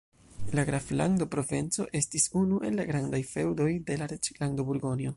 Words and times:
La 0.59 0.63
graflando 0.69 1.27
Provenco 1.35 1.85
estis 2.01 2.27
unu 2.41 2.59
el 2.71 2.81
la 2.81 2.89
grandaj 2.93 3.23
feŭdoj 3.35 3.71
de 3.91 4.03
la 4.05 4.13
reĝlando 4.15 4.71
Burgonjo. 4.73 5.09